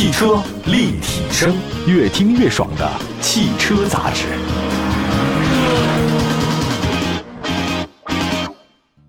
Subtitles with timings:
[0.00, 1.54] 汽车立体声，
[1.86, 4.24] 越听越爽的汽车杂志。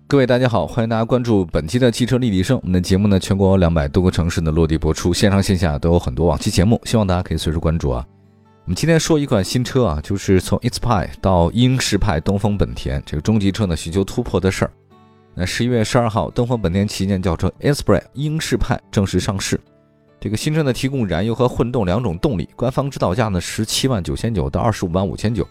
[0.06, 2.58] 各位大家好，欢迎大家关注本期的汽车立体声。
[2.58, 8.04] 我们的节目呢，全国两百多个城市呢落地播出，线上线下都有很多往期节目，希望大家可以随时关注啊。
[8.66, 14.72] 我们今天说一款新车啊，就是从 i t s p i 到英仕派东风本田这个中级车呢寻求突破的事儿。
[15.34, 19.58] 那十一月十二号，东风本田旗舰轿车 Inspire 英仕派正式上市。
[20.22, 25.44] 这个新车呢提供燃油和混动两种动力，官方指导价呢十七万九千九到二十五万五千九。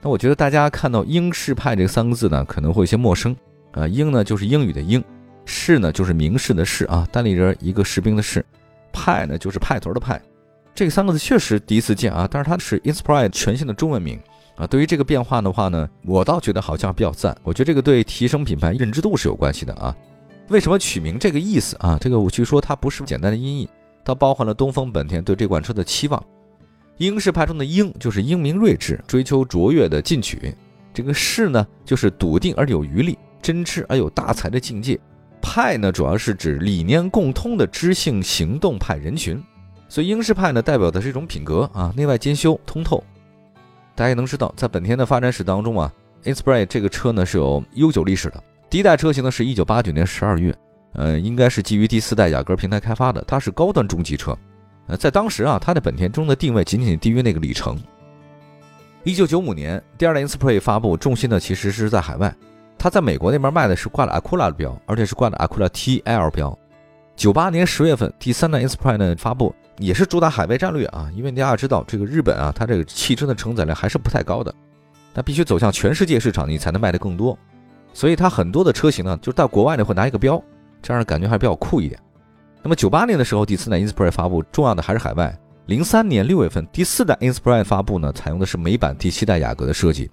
[0.00, 3.36] 那我觉得大家看到英仕派这三个字呢，可能会有些陌生
[3.72, 3.86] 啊。
[3.86, 5.04] 英呢就是英语的英，
[5.44, 8.42] 仕呢就是明士的士啊，单立人一个士兵的士，
[8.90, 10.18] 派呢就是派头的派。
[10.74, 14.18] 这三个字确实第一次见啊，但是它是 Inspire 全新的中文名
[14.54, 14.66] 啊。
[14.66, 17.36] 对于这个变化的话呢，我倒觉得好像比较赞。
[17.42, 19.94] 我觉得这个对提升品牌认知度是有关系的啊。
[20.48, 21.98] 为什么取名这个意思啊？
[22.00, 23.68] 这个我据说它不是简单的音译。
[24.06, 26.24] 它包含了东风本田对这款车的期望。
[26.98, 30.54] 英式派中的英就是英明睿智、追求卓越的进取；
[30.94, 34.96] 这个士呢，就是笃定而有余力、真挚而有大才的境界。
[35.42, 39.42] 派呢，主要是指理念共通的知性行动派人群。
[39.88, 43.02] 所以英式派呢，代表的是一种品格啊，内外兼修、通透。
[43.96, 48.40] 大家也能知道，在本田的发展史当中啊，Inspire 这个车呢是有悠久历史的。
[48.70, 50.56] 第一代车型呢是一九八九年十二月。
[50.96, 54.36] 呃，应该是基于第四代雅阁平台开发的，它是高端中级车。
[54.86, 57.78] 呃，在当时啊，它在本田中的定位仅仅低于那个里程。
[59.04, 62.34] 一九九五年，第二代 Inspire 发布，重心呢其实是在海外。
[62.78, 66.58] 它在美国那边卖的是挂了 Acura 的标，而且是挂的 Acura TL 标。
[67.14, 74.54] 九八年十月份，第三代 Inspire 呢发布，也是主打海外战略啊，因为大家知道这个日本啊，它这个汽车的承载量还是不太高的，
[75.12, 77.38] 它必须走向全世界市场，你才能卖得更多。
[77.92, 80.42] 所以它很多的车型呢，就是到国外呢会拿一个标。
[80.86, 82.00] 这样感觉还比较酷一点。
[82.62, 85.36] 那么九八年的时候，第四代 Inspire 发布，重要的还是海外。
[85.66, 90.08] 零三年六月份，第四代 Inspire 发布呢，采用的是美版第七代雅阁的设计。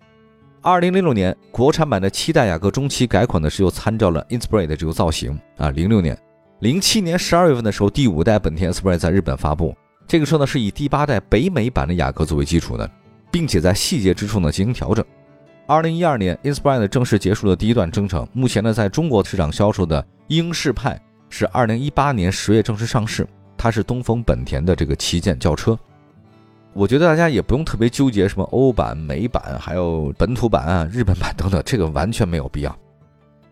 [0.64, 5.70] 二零零六年，国产版的七代雅阁中期改款呢，是又参照了 Inspire 的这个造型啊。
[5.70, 6.18] 零六年、
[6.62, 9.76] 零七年十二月份的时候，第五代本田 Inspire 在日本发布，
[10.08, 12.90] 这个车呢是以第八代北美版的雅阁作为基础的，
[13.30, 15.06] 并且在细节之处呢进行调整。
[15.74, 18.28] 二零一二年，Inspire 正式结束了第一段征程。
[18.32, 21.02] 目前呢，在中国市场销售的英仕派
[21.32, 25.76] 是二零一八年十月正式上市，它是东风本田的这个旗舰轿车。
[26.74, 32.78] 我觉得大家也不用特别纠结什么欧版、美版，还有本土版啊、日本版等等，这个完全没有必要。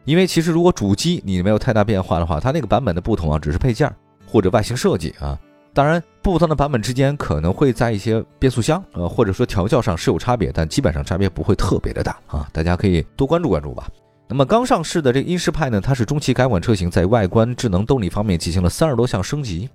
[0.06, 3.92] 因为其实如果主机你没有太大变化的话，它那个版本的不同啊，只是配件
[4.28, 5.40] 或者外形设计啊。
[5.74, 12.48] 当然，不同的版本之间可能会在一些变速箱，呃，或者说调教上是有差别，但基本上差别不会特别的大啊。
[12.52, 13.88] 大家可以多关注关注吧。
[14.28, 19.70] 那么刚上市的这个英仕派呢，它是中期改款车型，在外观、智能、动力方面进行了三十多项升级。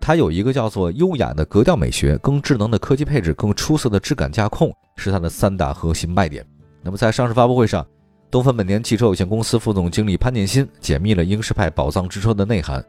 [0.00, 6.46] 它有一个叫做优雅的格调美学，更智能的科技配置，更出色的质感驾控，是它的三大核心卖点。
[6.82, 7.84] 那么在上市发布会上，
[8.30, 12.84] 东风本田汽车有限公司副总经理潘建新解密了英仕派宝藏之车的内涵。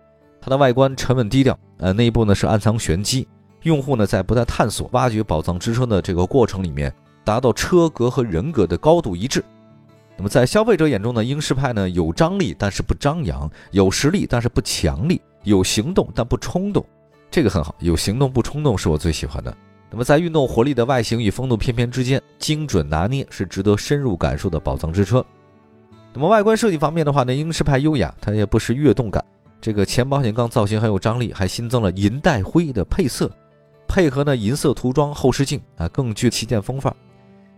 [0.46, 3.28] 它的外观沉稳低调，呃，内部呢是暗藏玄机，
[3.64, 9.44] 用户呢在不断探索、挖掘宝藏之车的这个过程里面，达到车格和人格的高度一致。
[10.16, 16.86] 那么在消费者眼中呢，英仕派呢有张力，但是不张扬；有实力，但是不强力；有行动，但不冲动。
[17.32, 19.52] 这个很好，有行动不冲动是我最喜欢的。
[19.90, 25.26] 那么在运动活力的外形与风度翩翩之间，精准拿捏是值得深入感受的宝藏之车。
[26.14, 29.26] 那么外观设计方面的话呢，英仕派优雅，它也不失跃动感。
[29.66, 33.28] 这个前保险杠造型很有张力，还新增了银带灰的配色，
[33.88, 36.96] 配合呢银色涂装后视镜啊，更具旗舰风范。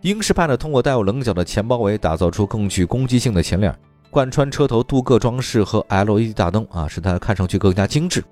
[0.03, 3.77] 英式派呢通过带有棱角的前包围，打造出更具攻击性的前脸，
[4.09, 8.23] 贯穿车头镀铬装饰和 LED 大灯啊，使它看上去更加精致。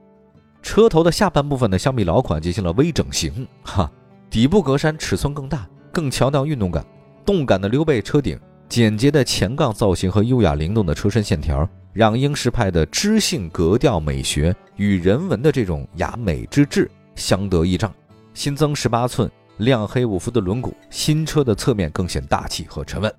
[0.63, 3.92] 车头的下半部分呢，相比老款进行了微整形，哈，
[4.30, 6.81] 底部格栅尺寸更大，更强调运动感，
[7.25, 11.69] 动感的溜背车顶，简洁的前杠造型和优雅灵动的车身线条。
[11.95, 17.89] 让英式派的知性格调美学与人文的这种雅美之至相得益彰。
[18.33, 23.15] 新增十八寸亮黑五幅的轮毂，新车的侧面更显大气和沉稳。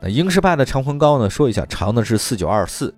[0.00, 1.28] 那英式派的长宽高呢？
[1.28, 2.94] 说一下，长呢是四九二四，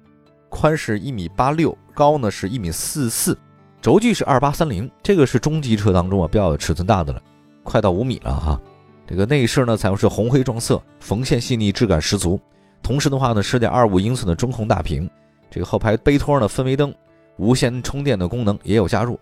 [0.50, 3.35] 宽是一米八六，高呢是一米四四，
[3.81, 4.91] 轴距是二八三零。
[5.03, 7.23] 这个是中级车当中啊比较尺寸大的了，
[7.62, 8.61] 快到五米了哈。
[9.06, 12.38] 这个内饰呢采用是红黑撞色，缝线细腻，质感十足。
[12.85, 15.09] 同时的话呢，十点二五英寸的中控大屏，
[15.51, 16.95] 这个后排杯托呢，氛围灯、
[17.39, 19.19] 无线充电的功能也有加入。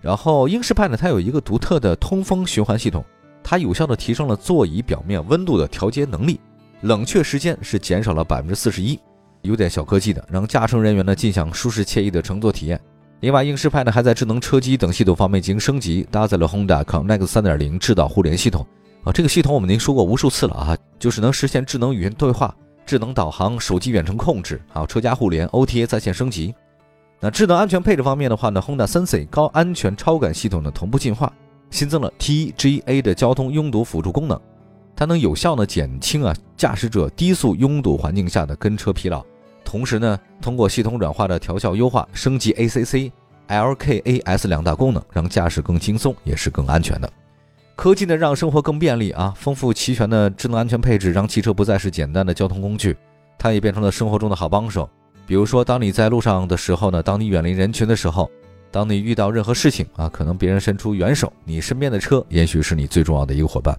[0.00, 3.04] 然后英仕派呢，它有一个独特的通风循环系统，
[3.42, 6.38] 它有效的提升了座椅表面温度的调节能力，
[6.82, 8.98] 冷却时间是减少了百分之四十一，
[9.42, 12.80] 有点小科技的，让驾乘人员呢尽享舒适惬意的乘坐体验。
[13.18, 18.64] 另外，英仕派呢还在智能车机等系统方面进行升级，搭载了 Honda Connect 3.0智导互联系统
[19.04, 19.12] 啊。
[19.12, 22.54] 这个系统我们已经说过无数次了啊，就是能实现智能语音对话、
[22.90, 26.52] 智能导航、手机远程控制，还有车家互联、OTA 在线升级。
[27.20, 31.32] 那智能安全配置方面的话呢，Honda Sensing 高安全超感系统的同步进化，
[31.70, 34.36] 新增了 TGA 的交通拥堵辅助功能，
[34.96, 39.24] 它能有效的减轻啊驾驶者低速拥堵环境下的跟车疲劳。
[39.64, 43.12] 同时呢，通过系统软化的调校优化，升级 ACC、
[43.46, 47.08] LKAS 两大功能，让驾驶更轻松，也是更安全的。
[47.80, 49.32] 科技呢，让生活更便利啊！
[49.34, 52.94] 丰富齐全的智能安全配置，让汽车不再是简单的交通工具，
[53.38, 54.86] 它也变成了生活中的好帮手。
[55.26, 58.30] 比如说，当你在路上的时候呢，当你远离人群的时候，
[58.70, 63.74] 当你遇到任何事情啊，可能别人伸出援手，你身边的车也许是你最重要的一个伙伴。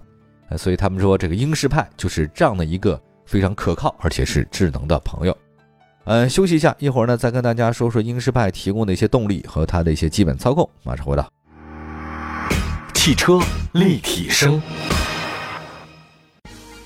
[0.58, 5.38] 所以他们说，这个英仕派就是这样的一个非常可靠而且是智能的朋友。
[6.06, 10.68] 嗯，休息一下，一会儿呢再跟大家说说英仕派提供的一些动力和它的一些基本操控。
[10.82, 11.24] 马上回到
[12.94, 13.40] 汽车
[13.72, 14.62] 立体声，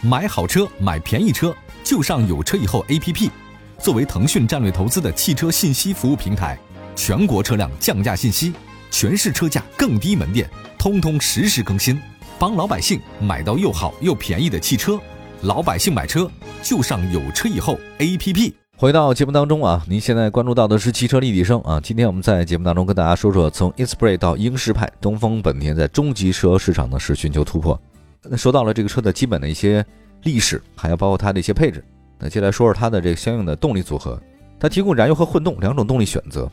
[0.01, 1.55] 买好车买便宜车
[1.85, 3.31] 就上有车以后 APP。
[3.79, 6.59] 作为腾讯战略投资的汽车信息服务平台，
[6.95, 8.55] 全国车辆降价信息、
[8.91, 10.49] 全市车价更低门店，
[10.79, 12.01] 通通实时更新，
[12.39, 14.99] 帮老百姓买到又好又便宜的汽车。
[15.43, 16.31] 老百姓买车
[16.63, 18.55] 就上有车以后 APP。
[18.79, 21.81] 回到节目当中啊，您现在关注到的是汽车立体声啊。
[21.83, 27.81] 今天我们在节目当中跟大家说说，从 Inspire 到英仕派，东风本田在中级车市场呢是寻求突破。
[28.23, 29.83] 那说到了这个车的基本的一些
[30.25, 31.83] 历史，还要包括它的一些配置。
[32.19, 34.21] 那接下来说说它的这个相应的动力组合，
[34.61, 36.47] 它提供燃油和混动两种动力选择。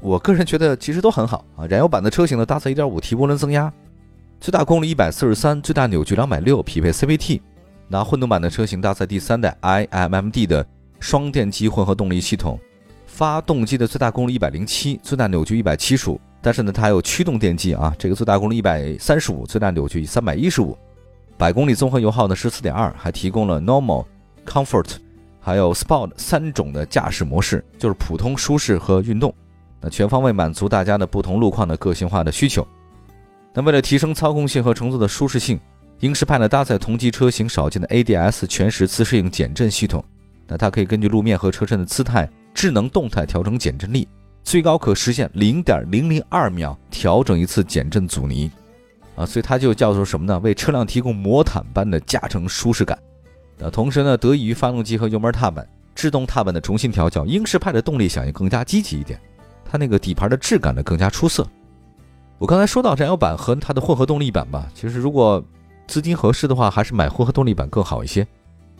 [0.00, 1.66] 我个人觉得其实都很好啊。
[1.66, 3.70] 燃油版的车型呢搭载 1.5T 涡轮增压，
[4.40, 7.42] 最大功率143，最大扭矩260，匹配 CVT。
[7.86, 10.66] 那混动版的车型搭载第三代 iMMD 的。
[11.06, 12.58] 双电机混合动力系统，
[13.06, 16.20] 发动机的最大功率一百零七，最大扭矩一百七十五。
[16.42, 20.76] 但是呢，它有驱动电机啊，这个最大功率一百三十五，最大扭矩三百一十五。
[21.38, 24.04] 百公里综合油耗呢是四点二，还提供了 Normal、
[24.44, 24.96] Comfort，
[25.38, 29.32] 还有 Sport 三种的驾驶模式，就是普通、舒适和运动。
[29.80, 32.66] 那全方位满足大家的不同路况的个性化的需求。
[33.54, 35.60] 那为了提升操控性和乘坐的舒适性，
[36.00, 40.04] 英仕派呢搭载同级车型少见的 ADS 全时自适应减震系统。
[40.46, 44.08] 那它可以根据路面和车身的姿态，智能动态调整减震力，
[44.44, 48.50] 最高可实现零点零零二秒调整一次减震阻尼，
[49.16, 50.38] 啊，所以它就叫做什么呢？
[50.38, 52.98] 为车辆提供魔毯般的驾乘舒适感。
[53.58, 59.18] 那同时呢，得益于发动机和油门踏板、制动踏板的重新调教，英仕派的动力响应更加积极一点，
[59.64, 61.46] 它那个底盘的质感呢更加出色。
[62.38, 65.42] 我刚才说到燃油版和它的混合动力版吧，其实如果
[65.86, 68.26] 资金合适的话，还是买混合动力版更好一些。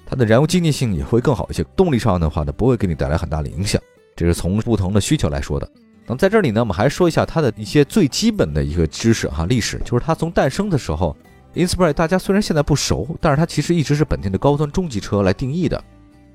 [0.08, 3.82] 它的燃油经济性也会更好一些，动力上的话呢，不会给你带来很大的影响。
[4.14, 5.69] 这是从不同的需求来说的。
[6.06, 11.17] 那么在这里呢，我们还说一下它的一些最基本的一个知识哈，历史就是它从诞生的时候
[11.55, 15.82] ，Inspire 大家虽然现在不熟，但是它其实一直是本田的高端中级车来定义的。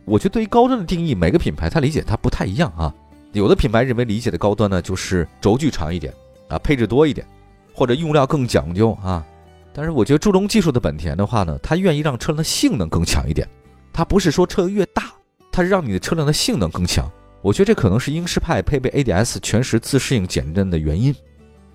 [0.04, 2.94] 我觉得对于高端的定义，每个品牌它理解它不太一样啊。
[3.32, 6.14] 有的品牌认为理解的高端呢，就是轴距长一点
[6.50, 7.26] 啊，配置多一点，
[7.74, 9.26] 或者用料更讲究啊。
[9.74, 13.48] 但是我觉得注重技术的本田的话呢，它愿意让车辆的性能更强一点。
[13.94, 15.12] 它不是说车越大，
[15.52, 17.10] 它是让你的车辆的性能更强。
[17.42, 21.14] 我觉得这可能是英仕派配备 ADS 全时自适应减震的原因。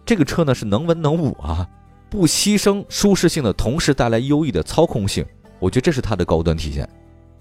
[0.04, 1.68] 这个车呢是能文能武啊，
[2.08, 5.26] 不牺牲舒适性的同时带来优异的操控性。
[5.58, 6.88] 我觉得这是它的高端体现。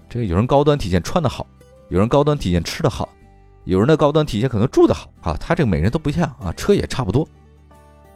[0.08, 1.46] 这个有人高端体现穿得好，
[1.88, 3.08] 有人高端体现吃得好，
[3.64, 5.36] 有人的高端体现可能住得好啊。
[5.38, 7.26] 它这个每人都不一样啊，车也差不多。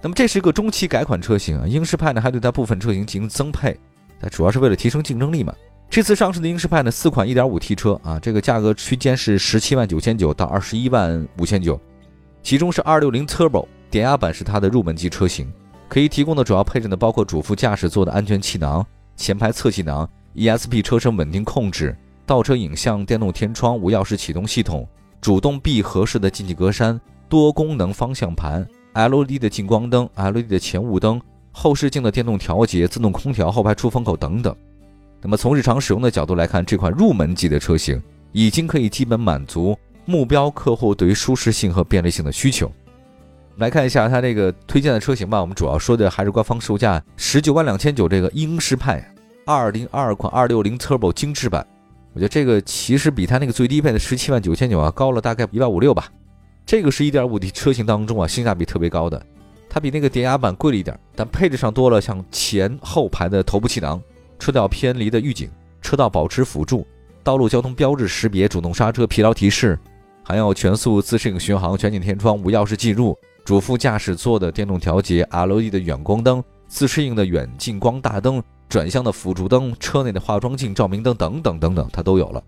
[0.02, 3.78] 那么这是一个中期改款车型啊，英仕派呢还对它部分车型进行增配，
[4.20, 5.54] 它主要是为了提升竞争力嘛。
[5.90, 11.78] 这次上市的英仕派呢，四款 1.5T 车啊，这个价格区间是十七万九千九到二十一万五千九，
[12.44, 15.52] 其中是260 Turbo 点压版是它的入门级车型，
[15.88, 24.86] 可以提供的主要配置呢，包括主副驾驶座的安全气囊、前排侧气囊、ESP 车身稳定控制、倒车影像、电动天窗、无钥匙启动系统、
[25.20, 31.20] 主动闭合式的进气格栅、多功能方向盘、LED 的近光灯、LED 的前雾灯、
[31.50, 34.54] 后视镜的电动调节、自动空调、后排出风口等等。
[35.22, 42.70] 那么从日常使用的角度来看，这款入门级的车型已经可以基本满足目标客户对于舒适性和便利性的需求。
[43.56, 49.06] 来看一下它这个推荐的车型吧，我们主要说的还是官方售价十九万两千九这个英仕派
[49.44, 51.66] 二零二二款二六零 Turbo 精致版。
[52.14, 56.08] 我觉得这个其实比它那个最低配的十七万九千九啊高了大概一万五六吧。
[56.64, 59.22] 这个是一点五 T 车型当中啊性价比特别高的，
[59.68, 64.00] 它比那个典雅版贵了一点，但配置上多了像前后排的头部气囊。
[64.40, 65.48] 车道偏离的预警、
[65.80, 66.84] 车道保持辅助、
[67.22, 69.78] 道路交通标志识别、主动刹车、疲劳提示、
[70.24, 82.42] 还有全速自适应巡航、全景天窗、无钥匙进入、主副驾驶座的电动调节、LED 的远光灯、自适应的远近光大灯、转向的辅助灯、车内的化妆镜、照明灯等等等等，它都有了。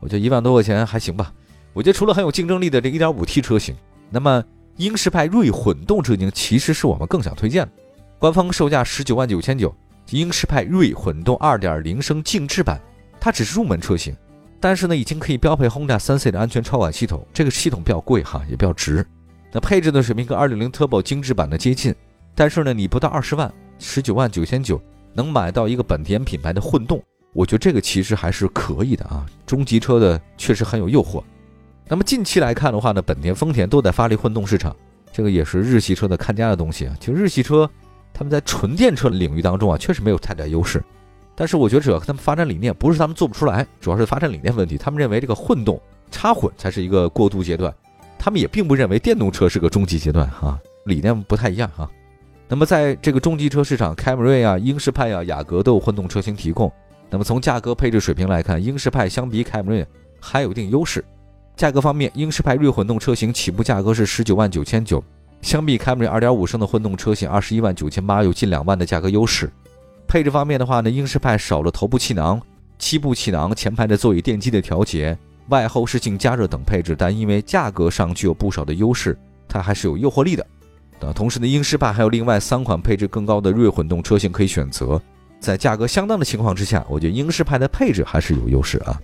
[0.00, 1.32] 我觉得一万多块钱还行吧。
[1.72, 3.76] 我觉得除了很有竞争力的这 1.5T 车型，
[4.10, 4.42] 那么
[4.76, 7.72] 英仕派锐混动车型其实是我们更想推荐的。
[8.18, 9.72] 官方售价十九万九千九，
[10.16, 12.80] 英仕派锐混动2.0升静置版，
[13.20, 14.16] 它只是入门车型，
[14.58, 19.04] 但是呢，已经可以标配 Honda 3C 的安全超感系统，这个系统比较贵哈，也比较值。
[19.52, 21.94] 那配置的水平跟2.0 Turbo 精致版的接近，
[22.34, 24.80] 但是呢，你不到二十万，十九万九千九
[25.14, 29.26] 能买到一个本田品牌的混动，我觉得这个其实还是可以的啊。
[29.46, 31.22] 中级车的确实很有诱惑。
[31.86, 34.74] 那么近期来看的话呢，本田、丰田都在发力混动市场，
[35.10, 36.94] 这个也是日系车的看家的东西啊。
[37.00, 37.68] 其实日系车
[38.18, 40.82] 他们在纯电车领域当中啊，确实没有太大优势。
[41.36, 44.76] 但是我觉得主要他们发展理念不是他们做不出来，主要是发展理念问题。
[44.76, 47.72] 他们认为这个混动插混才是一个过渡阶段，
[48.18, 51.88] 他们也并不认为电动车是个终极阶段哈，理念不太一样哈。
[52.48, 56.72] 那么在这个中级车市场，凯美瑞啊、英仕派啊、雅阁都有混动车型提供。
[57.10, 59.86] 那么从价格配置水平来看，英仕派相比凯美瑞
[60.18, 61.04] 还有一定优势。
[61.54, 65.02] 价格方面，英仕派锐混动车型起步价格是十九万九千九，
[65.40, 69.50] 相比凯美瑞二点五升的混动车型二十一万九千八，有近两万的价格优势。
[70.06, 72.40] 配置方面的话呢，英仕派少了头部气囊、
[72.78, 75.16] 七部气囊、前排的座椅电机的调节、
[75.48, 80.44] 外后视镜加热等配置，但因为价格上具有不少的优势，它还是有诱惑力的。
[81.00, 85.00] 那同时呢，英仕派还有另外三款配置更高的锐混动车型可以选择，
[85.38, 89.00] 在价格相当的情况之下，我觉得英仕派的配置还是有优势啊。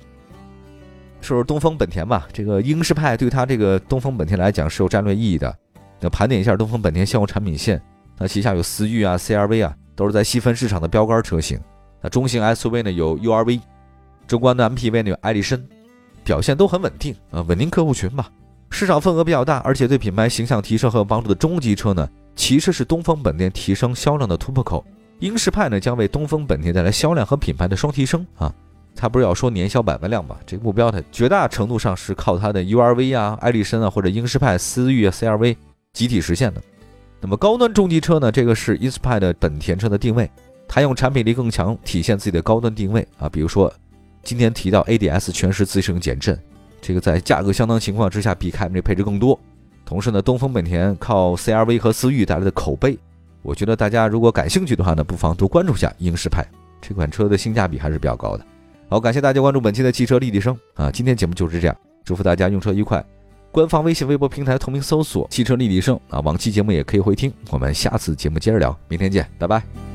[1.21, 5.57] 说说东风本田吧，这个英仕派对它这个东风本田来讲是有战略意义的。
[6.05, 7.81] 那盘点一下东风本田现有产品线，
[8.19, 11.59] 那旗下有思域啊、CRV 啊，都是在细分市场的标杆车型。
[12.03, 13.59] 那中型 SUV 呢有 URV，
[14.27, 15.59] 中观的 MPV 呢有艾力绅，
[16.23, 18.31] 表现都很稳定啊，稳定客户群吧。
[18.69, 22.07] 市场份额比较大，而且对品牌形象提升很有帮助的中级车呢，
[22.37, 24.85] 其实是东风本田提升销量的突破口。
[25.21, 28.53] 英仕派呢将为东风本田带来销量和品牌的双提升啊。
[28.95, 30.37] 他不是要说年销百万辆吗？
[30.45, 35.57] 这个目标，它绝大程度上是靠它的 URV 啊、艾力绅啊或者英仕派、思域啊、CRV
[35.95, 36.61] 集体实现的。
[37.21, 38.31] 那么高端中级车呢？
[38.31, 40.31] 这个是英仕派的本田车的定位，
[40.69, 43.31] 它用产品力更强，体现自己的高端定位啊。
[43.31, 43.73] 比如说
[44.23, 46.39] 今天提到 ADS 全时自适应减震，
[46.83, 49.41] 这个在价格相当情况之下比凯美瑞配置更多。
[49.87, 52.99] 同时呢，东风本田靠 CRV 和思域带来的口碑，
[53.41, 56.45] 我觉得大家如果感兴趣的话呢，不妨多关注下英仕派
[56.83, 58.45] 这款车的性价比还是比较高的。
[58.89, 60.91] 好，感谢大家关注本期的汽车立体声啊！
[60.91, 63.03] 今天节目就是这样，祝福大家用车愉快。
[63.55, 67.33] 官方微信、微博平台同名搜索“汽车立体声”啊，往期节目也可以回听。
[67.51, 69.94] 我们下次节目接着聊，明天见，拜拜。